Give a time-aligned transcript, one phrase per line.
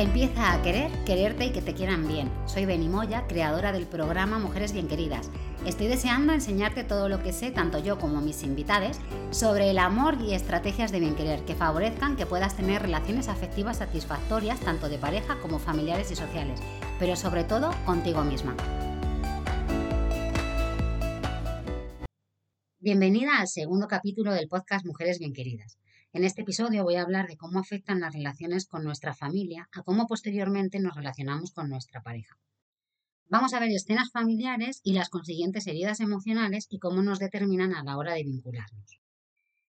[0.00, 2.32] Empieza a querer, quererte y que te quieran bien.
[2.46, 5.30] Soy Beni Moya, creadora del programa Mujeres Bien Queridas.
[5.66, 8.96] Estoy deseando enseñarte todo lo que sé, tanto yo como mis invitados,
[9.30, 13.76] sobre el amor y estrategias de bien querer que favorezcan que puedas tener relaciones afectivas
[13.76, 16.60] satisfactorias, tanto de pareja como familiares y sociales,
[16.98, 18.56] pero sobre todo contigo misma.
[22.78, 25.79] Bienvenida al segundo capítulo del podcast Mujeres Bien Queridas.
[26.12, 29.84] En este episodio voy a hablar de cómo afectan las relaciones con nuestra familia a
[29.84, 32.36] cómo posteriormente nos relacionamos con nuestra pareja.
[33.28, 37.84] Vamos a ver escenas familiares y las consiguientes heridas emocionales y cómo nos determinan a
[37.84, 39.00] la hora de vincularnos.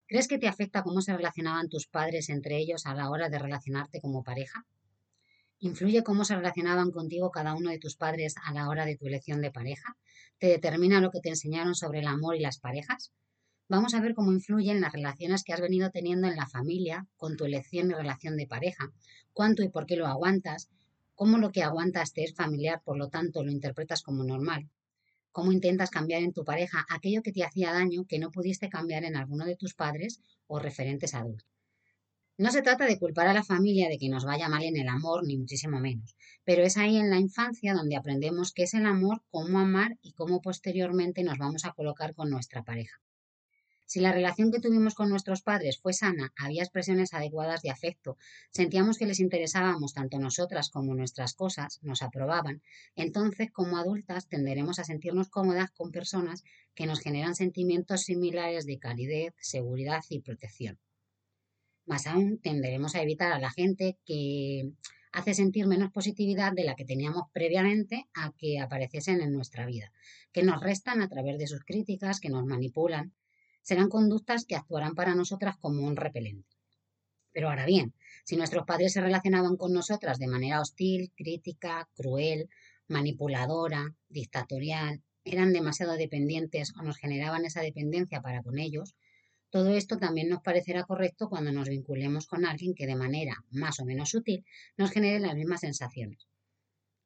[0.07, 3.39] ¿Crees que te afecta cómo se relacionaban tus padres entre ellos a la hora de
[3.39, 4.65] relacionarte como pareja?
[5.59, 9.07] ¿Influye cómo se relacionaban contigo cada uno de tus padres a la hora de tu
[9.07, 9.99] elección de pareja?
[10.39, 13.13] ¿Te determina lo que te enseñaron sobre el amor y las parejas?
[13.71, 17.37] Vamos a ver cómo influyen las relaciones que has venido teniendo en la familia con
[17.37, 18.91] tu elección y relación de pareja,
[19.33, 20.69] cuánto y por qué lo aguantas,
[21.15, 24.69] cómo lo que aguantas te es familiar, por lo tanto lo interpretas como normal,
[25.31, 29.05] cómo intentas cambiar en tu pareja aquello que te hacía daño que no pudiste cambiar
[29.05, 31.47] en alguno de tus padres o referentes adultos.
[32.39, 34.89] No se trata de culpar a la familia de que nos vaya mal en el
[34.89, 38.87] amor, ni muchísimo menos, pero es ahí en la infancia donde aprendemos qué es el
[38.87, 43.01] amor, cómo amar y cómo posteriormente nos vamos a colocar con nuestra pareja.
[43.91, 48.19] Si la relación que tuvimos con nuestros padres fue sana, había expresiones adecuadas de afecto,
[48.53, 52.63] sentíamos que les interesábamos tanto nosotras como nuestras cosas, nos aprobaban,
[52.95, 56.45] entonces como adultas tenderemos a sentirnos cómodas con personas
[56.77, 60.79] que nos generan sentimientos similares de calidez, seguridad y protección.
[61.85, 64.71] Más aún, tenderemos a evitar a la gente que
[65.11, 69.93] hace sentir menos positividad de la que teníamos previamente a que apareciesen en nuestra vida,
[70.31, 73.13] que nos restan a través de sus críticas, que nos manipulan,
[73.63, 76.57] serán conductas que actuarán para nosotras como un repelente.
[77.33, 77.95] Pero ahora bien,
[78.25, 82.49] si nuestros padres se relacionaban con nosotras de manera hostil, crítica, cruel,
[82.89, 88.97] manipuladora, dictatorial, eran demasiado dependientes o nos generaban esa dependencia para con ellos,
[89.51, 93.81] todo esto también nos parecerá correcto cuando nos vinculemos con alguien que de manera más
[93.81, 94.45] o menos sutil
[94.77, 96.29] nos genere las mismas sensaciones.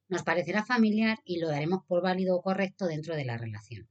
[0.09, 3.89] Nos parecerá familiar y lo daremos por válido o correcto dentro de la relación.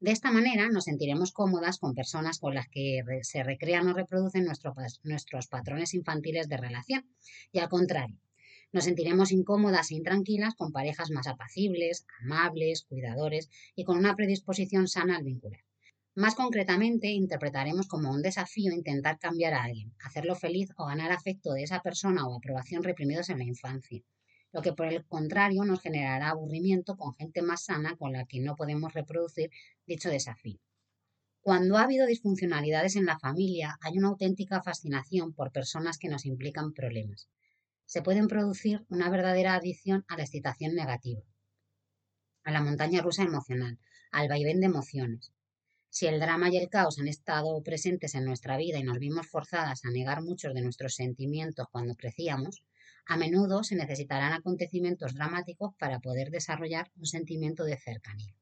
[0.00, 4.46] De esta manera nos sentiremos cómodas con personas con las que se recrean o reproducen
[4.46, 7.04] nuestros patrones infantiles de relación.
[7.52, 8.18] Y al contrario,
[8.72, 14.88] nos sentiremos incómodas e intranquilas con parejas más apacibles, amables, cuidadores y con una predisposición
[14.88, 15.60] sana al vincular.
[16.14, 21.52] Más concretamente, interpretaremos como un desafío intentar cambiar a alguien, hacerlo feliz o ganar afecto
[21.52, 24.02] de esa persona o aprobación reprimidos en la infancia
[24.52, 28.40] lo que por el contrario nos generará aburrimiento con gente más sana con la que
[28.40, 29.50] no podemos reproducir
[29.86, 30.58] dicho desafío.
[31.42, 36.26] Cuando ha habido disfuncionalidades en la familia, hay una auténtica fascinación por personas que nos
[36.26, 37.28] implican problemas.
[37.86, 41.22] Se pueden producir una verdadera adicción a la excitación negativa,
[42.44, 43.78] a la montaña rusa emocional,
[44.12, 45.32] al vaivén de emociones.
[45.88, 49.26] Si el drama y el caos han estado presentes en nuestra vida y nos vimos
[49.26, 52.62] forzadas a negar muchos de nuestros sentimientos cuando crecíamos,
[53.10, 58.36] a menudo se necesitarán acontecimientos dramáticos para poder desarrollar un sentimiento de cercanía.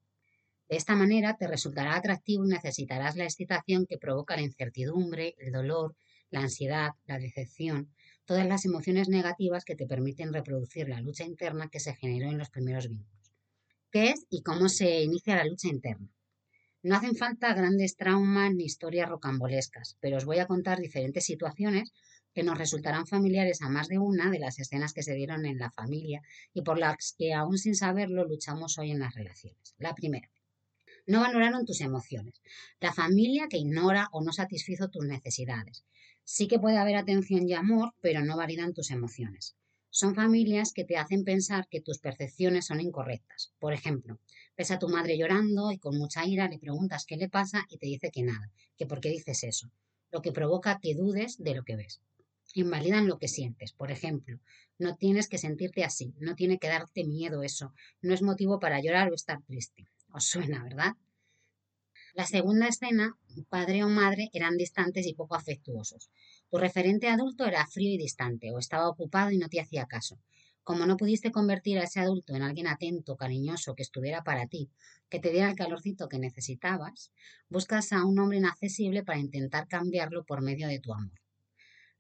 [0.68, 5.52] De esta manera te resultará atractivo y necesitarás la excitación que provoca la incertidumbre, el
[5.52, 5.96] dolor,
[6.28, 7.94] la ansiedad, la decepción,
[8.26, 12.36] todas las emociones negativas que te permiten reproducir la lucha interna que se generó en
[12.36, 13.32] los primeros vínculos.
[13.90, 16.12] ¿Qué es y cómo se inicia la lucha interna?
[16.82, 21.94] No hacen falta grandes traumas ni historias rocambolescas, pero os voy a contar diferentes situaciones
[22.38, 25.58] que nos resultarán familiares a más de una de las escenas que se dieron en
[25.58, 26.22] la familia
[26.54, 29.74] y por las que aún sin saberlo luchamos hoy en las relaciones.
[29.76, 30.30] La primera.
[31.08, 32.40] No valoraron tus emociones.
[32.78, 35.84] La familia que ignora o no satisfizo tus necesidades.
[36.22, 39.56] Sí que puede haber atención y amor, pero no validan tus emociones.
[39.90, 43.50] Son familias que te hacen pensar que tus percepciones son incorrectas.
[43.58, 44.20] Por ejemplo,
[44.56, 47.78] ves a tu madre llorando y con mucha ira le preguntas qué le pasa y
[47.78, 49.72] te dice que nada, que por qué dices eso,
[50.12, 52.00] lo que provoca que dudes de lo que ves
[52.54, 53.72] invalidan lo que sientes.
[53.72, 54.38] Por ejemplo,
[54.78, 58.80] no tienes que sentirte así, no tiene que darte miedo eso, no es motivo para
[58.80, 59.86] llorar o estar triste.
[60.12, 60.94] Os suena, ¿verdad?
[62.14, 63.16] La segunda escena,
[63.48, 66.10] padre o madre eran distantes y poco afectuosos.
[66.50, 70.18] Tu referente adulto era frío y distante, o estaba ocupado y no te hacía caso.
[70.64, 74.68] Como no pudiste convertir a ese adulto en alguien atento, cariñoso, que estuviera para ti,
[75.08, 77.12] que te diera el calorcito que necesitabas,
[77.48, 81.18] buscas a un hombre inaccesible para intentar cambiarlo por medio de tu amor.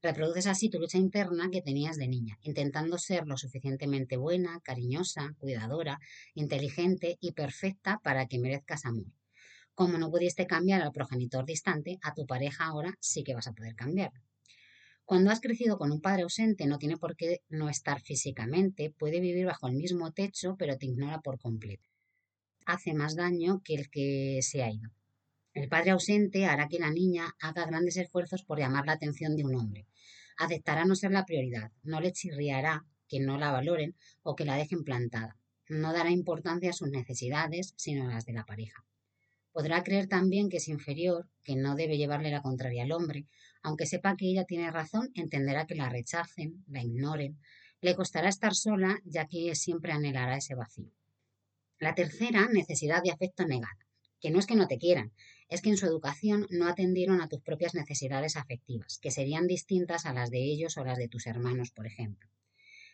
[0.00, 5.34] Reproduces así tu lucha interna que tenías de niña, intentando ser lo suficientemente buena, cariñosa,
[5.38, 5.98] cuidadora,
[6.34, 9.12] inteligente y perfecta para que merezcas amor.
[9.74, 13.52] Como no pudiste cambiar al progenitor distante, a tu pareja ahora sí que vas a
[13.52, 14.20] poder cambiarlo.
[15.04, 19.20] Cuando has crecido con un padre ausente no tiene por qué no estar físicamente, puede
[19.20, 21.88] vivir bajo el mismo techo, pero te ignora por completo.
[22.66, 24.90] Hace más daño que el que se ha ido.
[25.54, 29.44] El padre ausente hará que la niña haga grandes esfuerzos por llamar la atención de
[29.44, 29.86] un hombre.
[30.36, 34.56] Aceptará no ser la prioridad, no le chirriará que no la valoren o que la
[34.56, 35.36] dejen plantada.
[35.68, 38.84] No dará importancia a sus necesidades, sino a las de la pareja.
[39.52, 43.26] Podrá creer también que es inferior, que no debe llevarle la contraria al hombre,
[43.62, 47.38] aunque sepa que ella tiene razón, entenderá que la rechacen, la ignoren.
[47.80, 50.92] Le costará estar sola, ya que siempre anhelará ese vacío.
[51.80, 53.86] La tercera, necesidad de afecto negada,
[54.20, 55.12] que no es que no te quieran,
[55.48, 60.06] es que en su educación no atendieron a tus propias necesidades afectivas, que serían distintas
[60.06, 62.28] a las de ellos o las de tus hermanos, por ejemplo.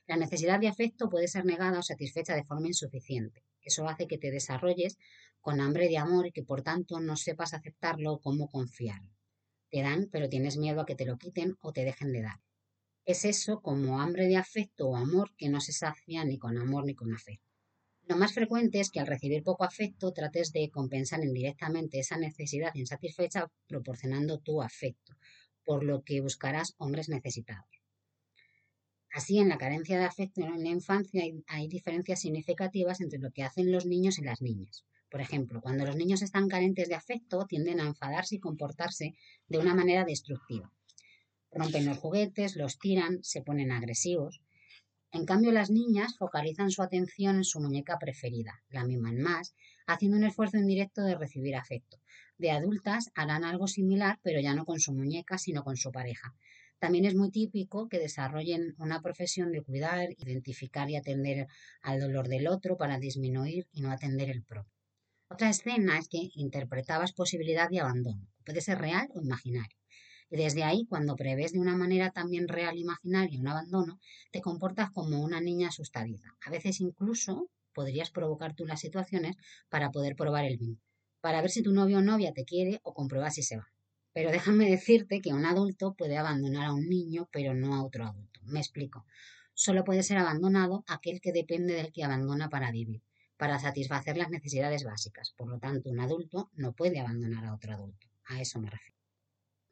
[0.06, 3.42] La necesidad de afecto puede ser negada o satisfecha de forma insuficiente.
[3.62, 4.98] Eso hace que te desarrolles
[5.40, 9.14] con hambre de amor y que por tanto no sepas aceptarlo o cómo confiarlo
[9.74, 12.40] te dan, pero tienes miedo a que te lo quiten o te dejen de dar.
[13.04, 16.84] Es eso como hambre de afecto o amor que no se sacia ni con amor
[16.86, 17.53] ni con afecto.
[18.06, 22.74] Lo más frecuente es que al recibir poco afecto trates de compensar indirectamente esa necesidad
[22.74, 25.16] insatisfecha proporcionando tu afecto,
[25.64, 27.74] por lo que buscarás hombres necesitados.
[29.10, 33.44] Así, en la carencia de afecto en la infancia hay, diferencias significativas entre lo que
[33.44, 34.84] hacen los niños y las niñas.
[35.08, 39.14] Por ejemplo, cuando los niños están carentes de afecto, tienden a enfadarse y comportarse
[39.46, 40.72] de una manera destructiva.
[41.52, 44.42] Rompen los juguetes, los tiran, se ponen agresivos.
[45.14, 49.54] En cambio, las niñas focalizan su atención en su muñeca preferida, la miman más,
[49.86, 51.98] haciendo un esfuerzo indirecto de recibir afecto.
[52.36, 56.34] De adultas harán algo similar, pero ya no con su muñeca, sino con su pareja.
[56.80, 61.46] También es muy típico que desarrollen una profesión de cuidar, identificar y atender
[61.80, 64.74] al dolor del otro para disminuir y no atender el propio.
[65.28, 68.26] Otra escena es que interpretabas posibilidad de abandono.
[68.44, 69.78] Puede ser real o imaginario.
[70.36, 74.00] Desde ahí, cuando prevés de una manera también real e imaginaria un abandono,
[74.32, 76.36] te comportas como una niña asustadiza.
[76.44, 79.36] A veces incluso podrías provocar tú las situaciones
[79.68, 80.90] para poder probar el vínculo,
[81.20, 83.68] para ver si tu novio o novia te quiere o comprueba si se va.
[84.12, 88.04] Pero déjame decirte que un adulto puede abandonar a un niño, pero no a otro
[88.04, 88.40] adulto.
[88.42, 89.06] Me explico.
[89.52, 93.02] Solo puede ser abandonado aquel que depende del que abandona para vivir
[93.36, 95.32] para satisfacer las necesidades básicas.
[95.36, 98.08] Por lo tanto, un adulto no puede abandonar a otro adulto.
[98.26, 98.93] A eso me refiero.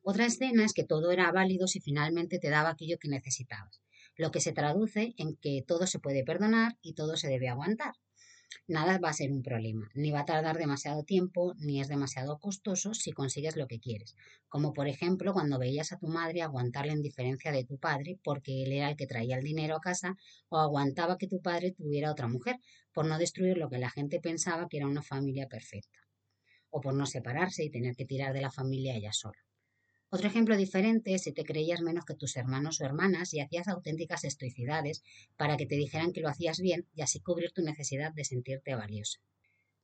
[0.03, 3.81] Otra escena es que todo era válido si finalmente te daba aquello que necesitabas,
[4.17, 7.95] lo que se traduce en que todo se puede perdonar y todo se debe aguantar
[8.67, 12.39] nada va a ser un problema, ni va a tardar demasiado tiempo, ni es demasiado
[12.39, 14.15] costoso si consigues lo que quieres.
[14.49, 18.63] Como por ejemplo cuando veías a tu madre aguantar la indiferencia de tu padre porque
[18.65, 20.17] él era el que traía el dinero a casa
[20.49, 22.57] o aguantaba que tu padre tuviera otra mujer
[22.93, 25.99] por no destruir lo que la gente pensaba que era una familia perfecta.
[26.71, 29.39] O por no separarse y tener que tirar de la familia ella sola.
[30.13, 33.67] Otro ejemplo diferente es si te creías menos que tus hermanos o hermanas y hacías
[33.67, 35.03] auténticas estoicidades
[35.37, 38.77] para que te dijeran que lo hacías bien y así cubrir tu necesidad de sentirte
[38.77, 39.19] valiosa.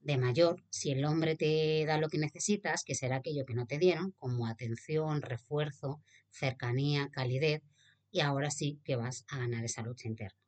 [0.00, 3.66] De mayor, si el hombre te da lo que necesitas, que será aquello que no
[3.66, 7.62] te dieron, como atención, refuerzo, cercanía, calidez,
[8.10, 10.38] y ahora sí que vas a ganar esa lucha interna.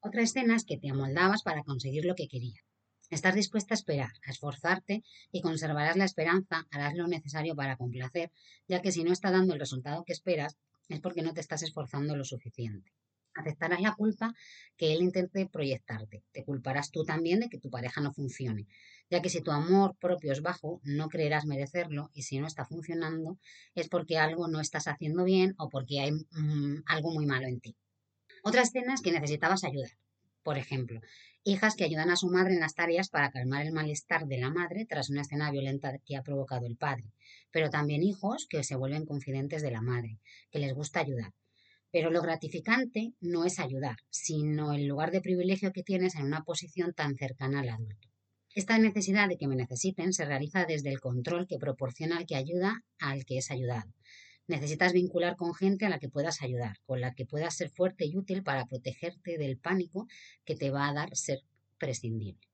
[0.00, 2.65] Otra escena es que te amoldabas para conseguir lo que querías.
[3.08, 8.32] Estás dispuesta a esperar, a esforzarte y conservarás la esperanza, harás lo necesario para complacer,
[8.66, 10.56] ya que si no está dando el resultado que esperas,
[10.88, 12.92] es porque no te estás esforzando lo suficiente.
[13.34, 14.34] Aceptarás la culpa
[14.76, 16.24] que él intente proyectarte.
[16.32, 18.66] Te culparás tú también de que tu pareja no funcione,
[19.10, 22.64] ya que si tu amor propio es bajo, no creerás merecerlo y si no está
[22.64, 23.38] funcionando
[23.74, 27.60] es porque algo no estás haciendo bien o porque hay mm, algo muy malo en
[27.60, 27.76] ti.
[28.42, 29.90] Otra escena es que necesitabas ayudar.
[30.46, 31.00] Por ejemplo,
[31.42, 34.48] hijas que ayudan a su madre en las tareas para calmar el malestar de la
[34.48, 37.10] madre tras una escena violenta que ha provocado el padre,
[37.50, 40.20] pero también hijos que se vuelven confidentes de la madre,
[40.52, 41.32] que les gusta ayudar.
[41.90, 46.44] Pero lo gratificante no es ayudar, sino el lugar de privilegio que tienes en una
[46.44, 48.08] posición tan cercana al adulto.
[48.54, 52.36] Esta necesidad de que me necesiten se realiza desde el control que proporciona al que
[52.36, 53.92] ayuda al que es ayudado,
[54.48, 58.06] Necesitas vincular con gente a la que puedas ayudar, con la que puedas ser fuerte
[58.06, 60.06] y útil para protegerte del pánico
[60.44, 61.40] que te va a dar ser
[61.78, 62.46] prescindible.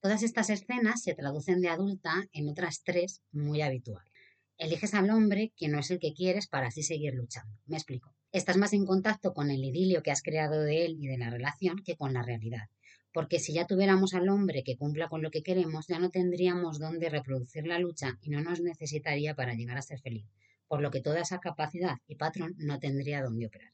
[0.00, 4.12] Todas estas escenas se traducen de adulta en otras tres muy habituales.
[4.56, 7.58] Eliges al hombre que no es el que quieres para así seguir luchando.
[7.66, 8.14] Me explico.
[8.30, 11.30] Estás más en contacto con el idilio que has creado de él y de la
[11.30, 12.68] relación que con la realidad.
[13.12, 16.78] Porque si ya tuviéramos al hombre que cumpla con lo que queremos, ya no tendríamos
[16.78, 20.26] dónde reproducir la lucha y no nos necesitaría para llegar a ser feliz
[20.68, 23.72] por lo que toda esa capacidad y patrón no tendría dónde operar.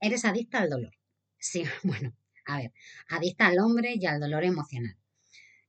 [0.00, 0.94] Eres adicta al dolor.
[1.38, 2.14] Sí, bueno,
[2.46, 2.72] a ver,
[3.08, 4.96] adicta al hombre y al dolor emocional,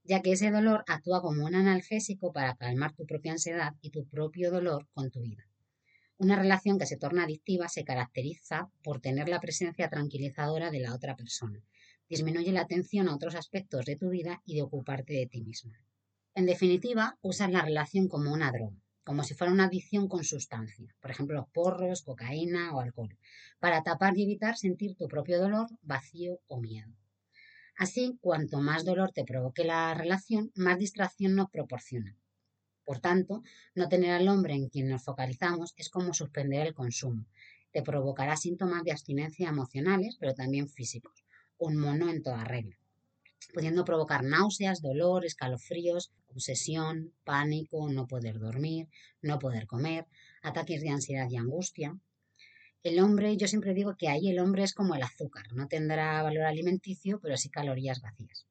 [0.03, 4.07] ya que ese dolor actúa como un analgésico para calmar tu propia ansiedad y tu
[4.07, 5.47] propio dolor con tu vida.
[6.19, 10.95] Una relación que se torna adictiva se caracteriza por tener la presencia tranquilizadora de la
[10.95, 11.63] otra persona.
[12.09, 15.77] Disminuye la atención a otros aspectos de tu vida y de ocuparte de ti misma.
[16.33, 18.77] En definitiva, usas la relación como una droga,
[19.07, 23.17] como si fuera una adicción con sustancia, por ejemplo, los porros, cocaína o alcohol,
[23.57, 26.91] para tapar y evitar sentir tu propio dolor, vacío o miedo.
[27.77, 32.17] Así, cuanto más dolor te provoque la relación, más distracción nos proporciona.
[32.83, 33.43] Por tanto,
[33.75, 37.25] no tener al hombre en quien nos focalizamos es como suspender el consumo.
[37.71, 41.23] Te provocará síntomas de abstinencia emocionales, pero también físicos.
[41.57, 42.77] Un mono en toda regla
[43.53, 48.87] pudiendo provocar náuseas, dolor, escalofríos, obsesión, pánico, no poder dormir,
[49.21, 50.05] no poder comer,
[50.41, 51.97] ataques de ansiedad y angustia.
[52.83, 56.21] El hombre, yo siempre digo que ahí el hombre es como el azúcar, no tendrá
[56.21, 58.45] valor alimenticio, pero sí calorías vacías.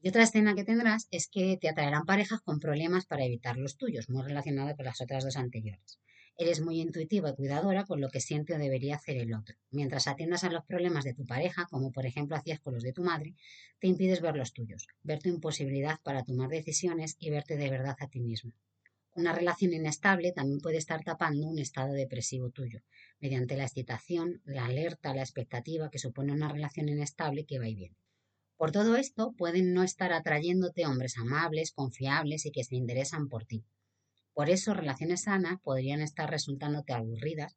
[0.00, 3.76] Y otra escena que tendrás es que te atraerán parejas con problemas para evitar los
[3.76, 5.98] tuyos, muy relacionado con las otras dos anteriores.
[6.38, 9.56] Eres muy intuitiva y cuidadora con lo que siente o debería hacer el otro.
[9.70, 12.92] Mientras atiendas a los problemas de tu pareja, como por ejemplo hacías con los de
[12.92, 13.34] tu madre,
[13.80, 17.96] te impides ver los tuyos, ver tu imposibilidad para tomar decisiones y verte de verdad
[18.00, 18.52] a ti mismo.
[19.14, 22.82] Una relación inestable también puede estar tapando un estado depresivo tuyo,
[23.18, 27.74] mediante la excitación, la alerta, la expectativa que supone una relación inestable que va y
[27.74, 27.96] viene.
[28.58, 33.46] Por todo esto, pueden no estar atrayéndote hombres amables, confiables y que se interesan por
[33.46, 33.64] ti.
[34.36, 37.56] Por eso, relaciones sanas podrían estar resultándote aburridas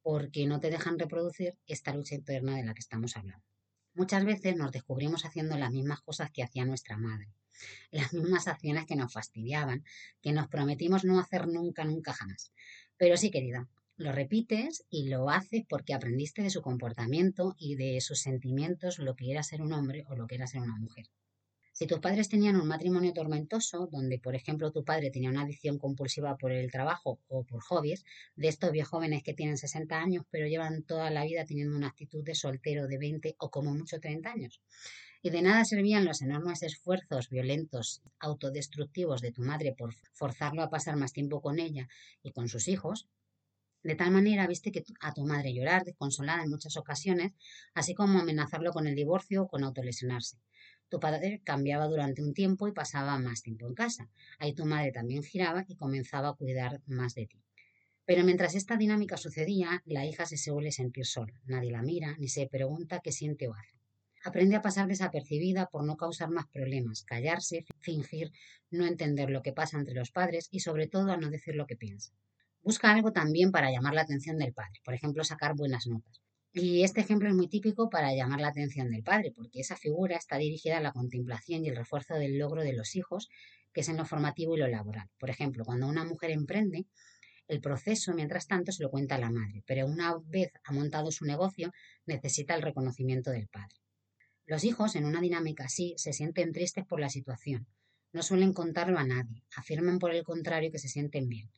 [0.00, 3.44] porque no te dejan reproducir esta lucha interna de la que estamos hablando.
[3.94, 7.34] Muchas veces nos descubrimos haciendo las mismas cosas que hacía nuestra madre,
[7.90, 9.82] las mismas acciones que nos fastidiaban,
[10.22, 12.52] que nos prometimos no hacer nunca, nunca jamás.
[12.96, 18.00] Pero sí, querida, lo repites y lo haces porque aprendiste de su comportamiento y de
[18.00, 21.06] sus sentimientos lo que era ser un hombre o lo que era ser una mujer.
[21.76, 25.76] Si tus padres tenían un matrimonio tormentoso, donde por ejemplo tu padre tenía una adicción
[25.76, 28.04] compulsiva por el trabajo o por hobbies,
[28.36, 31.88] de estos viejos jóvenes que tienen 60 años pero llevan toda la vida teniendo una
[31.88, 34.62] actitud de soltero de 20 o como mucho 30 años.
[35.20, 40.70] Y de nada servían los enormes esfuerzos violentos, autodestructivos de tu madre por forzarlo a
[40.70, 41.88] pasar más tiempo con ella
[42.22, 43.08] y con sus hijos,
[43.82, 47.32] de tal manera viste que a tu madre llorar desconsolada en muchas ocasiones,
[47.74, 50.38] así como amenazarlo con el divorcio o con autolesionarse.
[50.88, 54.10] Tu padre cambiaba durante un tiempo y pasaba más tiempo en casa.
[54.38, 57.42] Ahí tu madre también giraba y comenzaba a cuidar más de ti.
[58.06, 61.40] Pero mientras esta dinámica sucedía, la hija se suele sentir sola.
[61.46, 63.78] Nadie la mira ni se pregunta qué siente o hace.
[64.24, 68.32] Aprende a pasar desapercibida por no causar más problemas, callarse, fingir
[68.70, 71.66] no entender lo que pasa entre los padres y sobre todo a no decir lo
[71.66, 72.12] que piensa.
[72.62, 76.23] Busca algo también para llamar la atención del padre, por ejemplo, sacar buenas notas.
[76.56, 80.16] Y este ejemplo es muy típico para llamar la atención del padre, porque esa figura
[80.16, 83.28] está dirigida a la contemplación y el refuerzo del logro de los hijos,
[83.72, 85.10] que es en lo formativo y lo laboral.
[85.18, 86.86] Por ejemplo, cuando una mujer emprende,
[87.48, 91.24] el proceso, mientras tanto, se lo cuenta la madre, pero una vez ha montado su
[91.24, 91.72] negocio,
[92.06, 93.74] necesita el reconocimiento del padre.
[94.46, 97.66] Los hijos, en una dinámica así, se sienten tristes por la situación.
[98.12, 101.50] No suelen contarlo a nadie, afirman por el contrario que se sienten bien.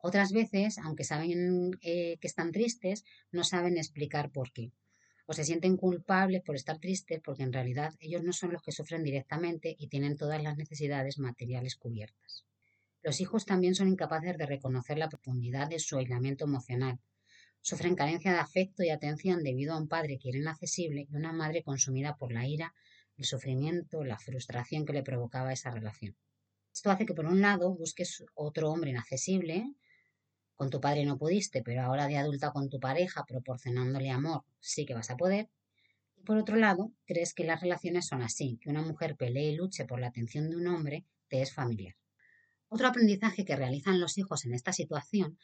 [0.00, 4.72] Otras veces, aunque saben eh, que están tristes, no saben explicar por qué.
[5.26, 8.72] O se sienten culpables por estar tristes porque en realidad ellos no son los que
[8.72, 12.46] sufren directamente y tienen todas las necesidades materiales cubiertas.
[13.02, 17.00] Los hijos también son incapaces de reconocer la profundidad de su aislamiento emocional.
[17.60, 21.32] Sufren carencia de afecto y atención debido a un padre que era inaccesible y una
[21.32, 22.72] madre consumida por la ira,
[23.16, 26.16] el sufrimiento, la frustración que le provocaba esa relación.
[26.72, 29.74] Esto hace que por un lado busques otro hombre inaccesible,
[30.58, 34.84] con tu padre no pudiste, pero ahora de adulta con tu pareja, proporcionándole amor, sí
[34.84, 35.48] que vas a poder.
[36.16, 39.54] Y por otro lado, crees que las relaciones son así, que una mujer pelee y
[39.54, 41.94] luche por la atención de un hombre te es familiar.
[42.68, 45.38] Otro aprendizaje que realizan los hijos en esta situación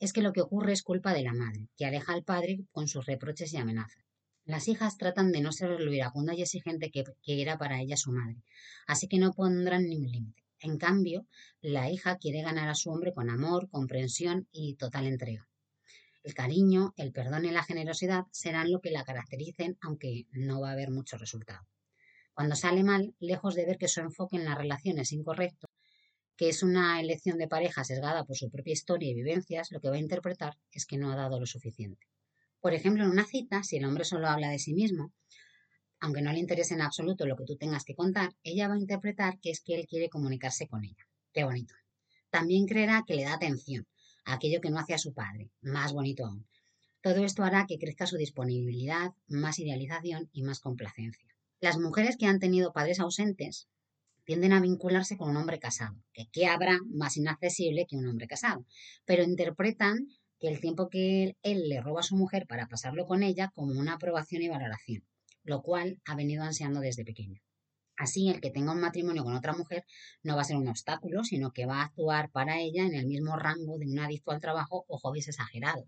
[0.00, 2.88] es que lo que ocurre es culpa de la madre, que aleja al padre con
[2.88, 4.04] sus reproches y amenazas.
[4.44, 7.96] Las hijas tratan de no ser lo iracunda y exigente que, que era para ella
[7.96, 8.36] su madre,
[8.86, 10.42] así que no pondrán ni un límite.
[10.60, 11.26] En cambio,
[11.60, 15.48] la hija quiere ganar a su hombre con amor, comprensión y total entrega.
[16.24, 20.70] El cariño, el perdón y la generosidad serán lo que la caractericen, aunque no va
[20.70, 21.66] a haber mucho resultado.
[22.34, 25.68] Cuando sale mal, lejos de ver que su enfoque en la relación es incorrecto,
[26.36, 29.90] que es una elección de pareja sesgada por su propia historia y vivencias, lo que
[29.90, 32.06] va a interpretar es que no ha dado lo suficiente.
[32.60, 35.12] Por ejemplo, en una cita, si el hombre solo habla de sí mismo,
[36.00, 38.78] aunque no le interese en absoluto lo que tú tengas que contar, ella va a
[38.78, 41.06] interpretar que es que él quiere comunicarse con ella.
[41.32, 41.74] Qué bonito.
[42.30, 43.86] También creerá que le da atención
[44.24, 45.50] a aquello que no hace a su padre.
[45.60, 46.46] Más bonito aún.
[47.00, 51.28] Todo esto hará que crezca su disponibilidad, más idealización y más complacencia.
[51.60, 53.68] Las mujeres que han tenido padres ausentes
[54.24, 58.26] tienden a vincularse con un hombre casado, que qué habrá más inaccesible que un hombre
[58.26, 58.66] casado,
[59.06, 60.06] pero interpretan
[60.38, 63.72] que el tiempo que él le roba a su mujer para pasarlo con ella como
[63.72, 65.02] una aprobación y valoración,
[65.48, 67.40] lo cual ha venido ansiando desde pequeña.
[67.96, 69.84] Así, el que tenga un matrimonio con otra mujer
[70.22, 73.06] no va a ser un obstáculo, sino que va a actuar para ella en el
[73.06, 75.86] mismo rango de un adicto al trabajo o hobbies exagerados.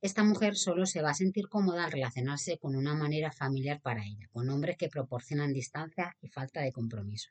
[0.00, 4.04] Esta mujer solo se va a sentir cómoda al relacionarse con una manera familiar para
[4.04, 7.30] ella, con hombres que proporcionan distancia y falta de compromiso.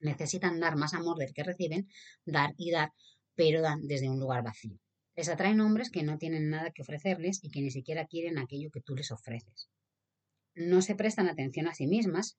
[0.00, 1.88] Necesitan dar más amor del que reciben,
[2.24, 2.92] dar y dar,
[3.34, 4.78] pero dan desde un lugar vacío.
[5.16, 8.70] Les atraen hombres que no tienen nada que ofrecerles y que ni siquiera quieren aquello
[8.70, 9.68] que tú les ofreces.
[10.58, 12.36] No se prestan atención a sí mismas,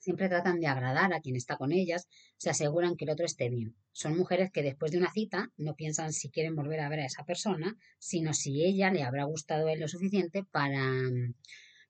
[0.00, 2.08] Siempre tratan de agradar a quien está con ellas,
[2.38, 3.76] se aseguran que el otro esté bien.
[3.92, 7.04] Son mujeres que después de una cita no piensan si quieren volver a ver a
[7.04, 11.34] esa persona, sino si ella le habrá gustado a él lo suficiente para mm,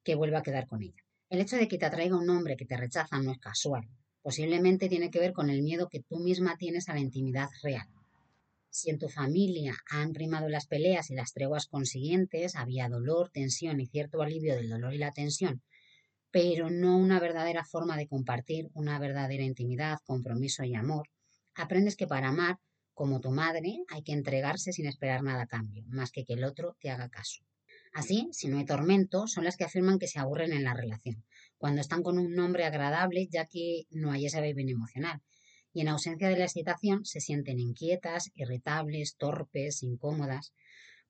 [0.03, 1.01] que vuelva a quedar con ella.
[1.29, 3.89] El hecho de que te atraiga un hombre que te rechaza no es casual.
[4.23, 7.87] Posiblemente tiene que ver con el miedo que tú misma tienes a la intimidad real.
[8.71, 13.81] Si en tu familia han primado las peleas y las treguas consiguientes, había dolor, tensión
[13.81, 15.63] y cierto alivio del dolor y la tensión,
[16.31, 21.09] pero no una verdadera forma de compartir, una verdadera intimidad, compromiso y amor,
[21.55, 22.59] aprendes que para amar,
[22.95, 26.45] como tu madre, hay que entregarse sin esperar nada a cambio, más que que el
[26.45, 27.43] otro te haga caso.
[27.93, 31.25] Así, si no hay tormento, son las que afirman que se aburren en la relación,
[31.59, 35.21] cuando están con un nombre agradable, ya que no hay ese vaivén emocional.
[35.73, 40.53] Y en ausencia de la excitación se sienten inquietas, irritables, torpes, incómodas.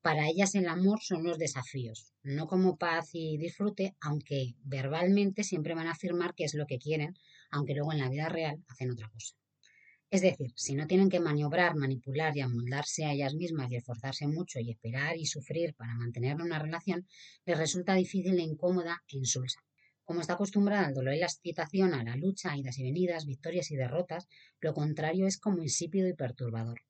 [0.03, 5.75] Para ellas el amor son los desafíos, no como paz y disfrute, aunque verbalmente siempre
[5.75, 7.15] van a afirmar que es lo que quieren,
[7.51, 9.35] aunque luego en la vida real hacen otra cosa.
[10.11, 14.27] Es decir, si no tienen que maniobrar, manipular y amoldarse a ellas mismas y esforzarse
[14.27, 17.07] mucho y esperar y sufrir para mantener una relación,
[17.47, 19.61] les resulta difícil e incómoda e insulsa.
[20.11, 23.71] Como está acostumbrada al dolor y la excitación, a la lucha, idas y venidas, victorias
[23.71, 24.27] y derrotas,
[24.59, 26.81] lo contrario es como insípido y perturbador.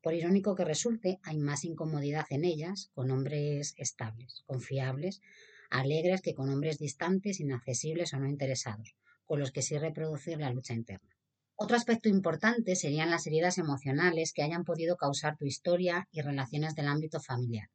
[0.00, 5.20] Por irónico que resulte, hay más incomodidad en ellas con hombres estables, confiables,
[5.68, 10.50] alegres que con hombres distantes, inaccesibles o no interesados, con los que sí reproducir la
[10.50, 11.14] lucha interna.
[11.56, 16.74] Otro aspecto importante serían las heridas emocionales que hayan podido causar tu historia y relaciones
[16.74, 17.68] del ámbito familiar.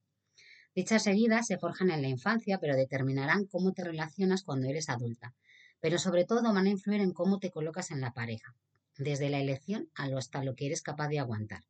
[0.77, 5.33] Dichas heridas se forjan en la infancia, pero determinarán cómo te relacionas cuando eres adulta.
[5.79, 8.55] Pero sobre todo van a influir en cómo te colocas en la pareja,
[8.95, 11.63] desde la elección hasta lo que eres capaz de aguantar.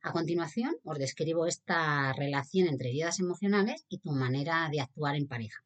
[0.00, 5.26] A continuación, os describo esta relación entre heridas emocionales y tu manera de actuar en
[5.26, 5.64] pareja.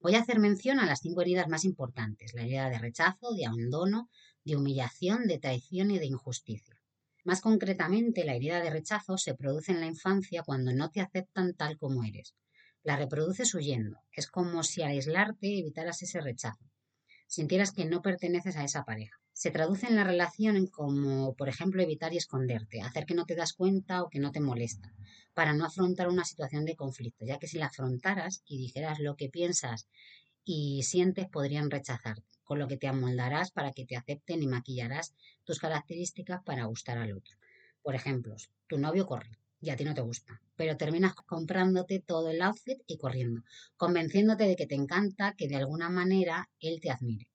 [0.00, 3.44] Voy a hacer mención a las cinco heridas más importantes, la herida de rechazo, de
[3.44, 4.08] abandono,
[4.44, 6.77] de humillación, de traición y de injusticia.
[7.24, 11.54] Más concretamente, la herida de rechazo se produce en la infancia cuando no te aceptan
[11.54, 12.34] tal como eres.
[12.82, 13.98] La reproduces huyendo.
[14.12, 16.64] Es como si al aislarte evitaras ese rechazo.
[17.26, 21.80] Sintieras que no perteneces a esa pareja se traduce en la relación como, por ejemplo,
[21.80, 24.92] evitar y esconderte, hacer que no te das cuenta o que no te molesta,
[25.32, 29.14] para no afrontar una situación de conflicto, ya que si la afrontaras y dijeras lo
[29.14, 29.86] que piensas
[30.50, 35.14] y sientes, podrían rechazarte, con lo que te amoldarás para que te acepten y maquillarás
[35.44, 37.36] tus características para gustar al otro.
[37.82, 38.34] Por ejemplo,
[38.66, 42.78] tu novio corre y a ti no te gusta, pero terminas comprándote todo el outfit
[42.86, 43.42] y corriendo,
[43.76, 47.28] convenciéndote de que te encanta que de alguna manera él te admire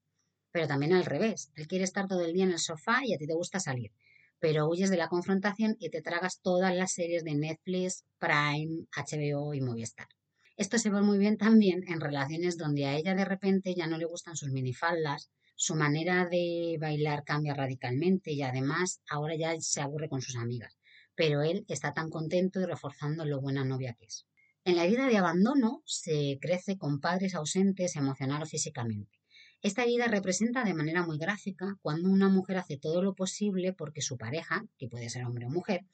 [0.51, 1.51] pero también al revés.
[1.55, 3.91] Él quiere estar todo el día en el sofá y a ti te gusta salir,
[4.39, 9.55] pero huyes de la confrontación y te tragas todas las series de Netflix, Prime, HBO
[9.55, 10.07] y Movistar.
[10.55, 13.97] Esto se ve muy bien también en relaciones donde a ella de repente ya no
[13.97, 19.81] le gustan sus minifaldas, su manera de bailar cambia radicalmente y además ahora ya se
[19.81, 20.77] aburre con sus amigas,
[21.15, 24.27] pero él está tan contento y reforzando lo buena novia que es.
[24.63, 29.19] En la vida de abandono se crece con padres ausentes emocional o físicamente.
[29.61, 34.01] Esta herida representa de manera muy gráfica cuando una mujer hace todo lo posible porque
[34.01, 35.85] su pareja, que puede ser hombre o mujer,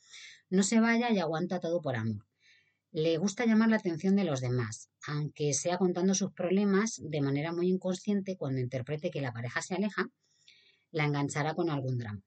[0.49, 2.28] no se vaya y aguanta todo por amor.
[2.91, 7.54] Le gusta llamar la atención de los demás, aunque sea contando sus problemas de manera
[7.54, 10.08] muy inconsciente cuando interprete que la pareja se aleja,
[10.89, 12.23] la enganchará con algún drama.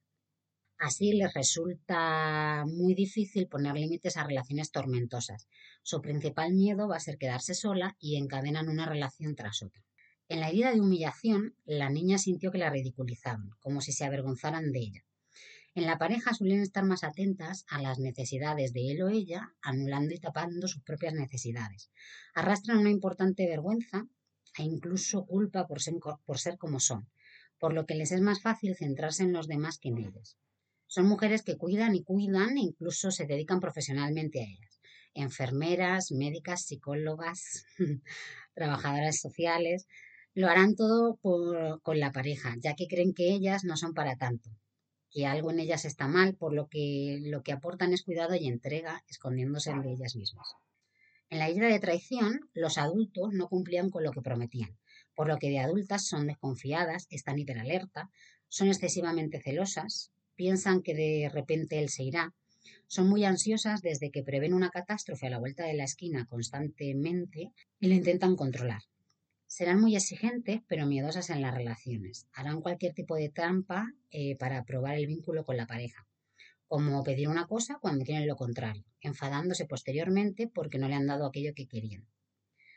[0.78, 5.48] Así les resulta muy difícil poner límites a relaciones tormentosas.
[5.82, 9.82] Su principal miedo va a ser quedarse sola y encadenan una relación tras otra.
[10.28, 14.70] En la herida de humillación, la niña sintió que la ridiculizaban, como si se avergonzaran
[14.70, 15.04] de ella.
[15.74, 20.12] En la pareja suelen estar más atentas a las necesidades de él o ella, anulando
[20.12, 21.90] y tapando sus propias necesidades.
[22.34, 24.06] Arrastran una importante vergüenza
[24.58, 27.08] e incluso culpa por ser, como son,
[27.58, 30.36] por lo que les es más fácil centrarse en los demás que en ellas.
[30.88, 34.82] Son mujeres que cuidan y cuidan e incluso se dedican profesionalmente a ellas.
[35.14, 37.64] Enfermeras, médicas, psicólogas,
[38.54, 39.86] trabajadoras sociales,
[40.34, 44.50] lo harán todo con la pareja, ya que creen que ellas no son para tanto.
[45.12, 48.48] Que algo en ellas está mal, por lo que lo que aportan es cuidado y
[48.48, 50.48] entrega, escondiéndose de ellas mismas.
[51.28, 54.76] En la isla de traición, los adultos no cumplían con lo que prometían,
[55.14, 58.10] por lo que de adultas son desconfiadas, están hiperalerta,
[58.48, 62.34] son excesivamente celosas, piensan que de repente él se irá,
[62.86, 67.52] son muy ansiosas desde que prevén una catástrofe a la vuelta de la esquina constantemente
[67.80, 68.82] y lo intentan controlar.
[69.54, 72.26] Serán muy exigentes, pero miedosas en las relaciones.
[72.32, 76.06] Harán cualquier tipo de trampa eh, para probar el vínculo con la pareja,
[76.68, 81.26] como pedir una cosa cuando quieren lo contrario, enfadándose posteriormente porque no le han dado
[81.26, 82.08] aquello que querían.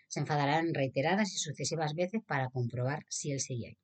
[0.09, 3.77] Se enfadarán reiteradas y sucesivas veces para comprobar si él sigue ahí.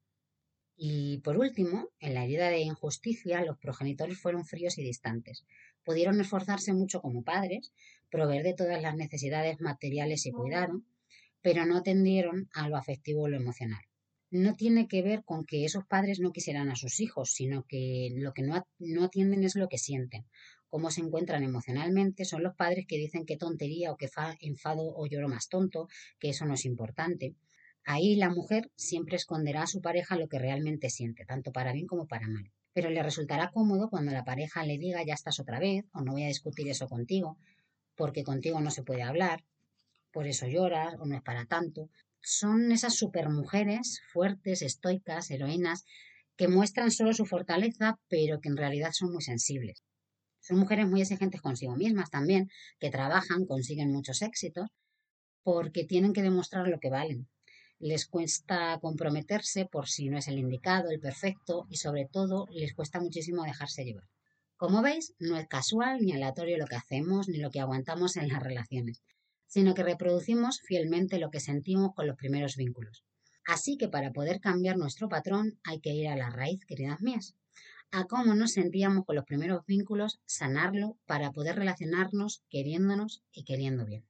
[0.75, 5.45] Y por último, en la herida de injusticia, los progenitores fueron fríos y distantes.
[5.85, 7.71] Pudieron esforzarse mucho como padres,
[8.09, 10.81] proveer de todas las necesidades materiales y cuidado,
[11.41, 13.81] pero no atendieron a lo afectivo o lo emocional.
[14.29, 18.11] No tiene que ver con que esos padres no quisieran a sus hijos, sino que
[18.15, 20.25] lo que no, atienden es lo que sienten.
[20.69, 25.05] Cómo se encuentran emocionalmente son los padres que dicen qué tontería o qué enfado o
[25.05, 27.35] lloro más tonto, que eso no es importante.
[27.83, 31.87] Ahí la mujer siempre esconderá a su pareja lo que realmente siente, tanto para bien
[31.87, 32.53] como para mal.
[32.73, 36.13] Pero le resultará cómodo cuando la pareja le diga ya estás otra vez o no
[36.13, 37.37] voy a discutir eso contigo,
[37.95, 39.43] porque contigo no se puede hablar,
[40.11, 41.89] por eso lloras o no es para tanto.
[42.21, 45.85] Son esas supermujeres fuertes, estoicas, heroínas,
[46.37, 49.83] que muestran solo su fortaleza, pero que en realidad son muy sensibles.
[50.39, 54.69] Son mujeres muy exigentes consigo mismas también, que trabajan, consiguen muchos éxitos,
[55.43, 57.27] porque tienen que demostrar lo que valen,
[57.81, 62.75] les cuesta comprometerse por si no es el indicado, el perfecto y sobre todo les
[62.75, 64.07] cuesta muchísimo dejarse llevar.
[64.55, 68.27] Como veis, no es casual ni aleatorio lo que hacemos ni lo que aguantamos en
[68.27, 69.01] las relaciones,
[69.51, 73.03] sino que reproducimos fielmente lo que sentimos con los primeros vínculos.
[73.45, 77.35] Así que para poder cambiar nuestro patrón hay que ir a la raíz, queridas mías,
[77.91, 83.85] a cómo nos sentíamos con los primeros vínculos, sanarlo para poder relacionarnos queriéndonos y queriendo
[83.85, 84.05] bien.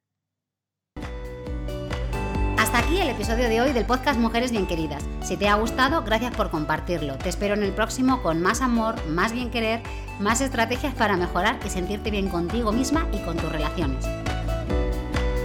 [2.60, 5.04] Hasta aquí el episodio de hoy del podcast Mujeres Bien Queridas.
[5.24, 7.18] Si te ha gustado, gracias por compartirlo.
[7.18, 9.82] Te espero en el próximo con más amor, más bien querer,
[10.20, 14.06] más estrategias para mejorar y sentirte bien contigo misma y con tus relaciones.